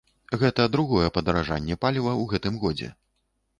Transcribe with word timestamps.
Гэта 0.43 0.65
другое 0.75 1.09
падаражанне 1.17 1.79
паліва 1.85 2.11
ў 2.15 2.35
гэтым 2.35 2.59
годзе. 2.67 2.93